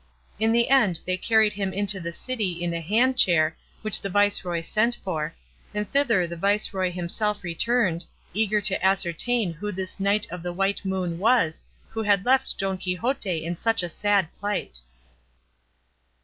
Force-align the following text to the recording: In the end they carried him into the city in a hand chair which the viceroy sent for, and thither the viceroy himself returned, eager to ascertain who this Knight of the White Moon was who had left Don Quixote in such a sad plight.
In 0.39 0.51
the 0.51 0.69
end 0.71 0.99
they 1.05 1.15
carried 1.15 1.53
him 1.53 1.71
into 1.73 1.99
the 1.99 2.11
city 2.11 2.63
in 2.63 2.73
a 2.73 2.81
hand 2.81 3.19
chair 3.19 3.55
which 3.83 4.01
the 4.01 4.09
viceroy 4.09 4.61
sent 4.61 4.95
for, 4.95 5.35
and 5.75 5.91
thither 5.91 6.25
the 6.25 6.35
viceroy 6.35 6.91
himself 6.91 7.43
returned, 7.43 8.05
eager 8.33 8.61
to 8.61 8.83
ascertain 8.83 9.53
who 9.53 9.71
this 9.71 9.99
Knight 9.99 10.25
of 10.31 10.41
the 10.41 10.53
White 10.53 10.83
Moon 10.83 11.19
was 11.19 11.61
who 11.89 12.01
had 12.01 12.25
left 12.25 12.57
Don 12.57 12.79
Quixote 12.79 13.45
in 13.45 13.55
such 13.57 13.83
a 13.83 13.89
sad 13.89 14.29
plight. 14.39 14.79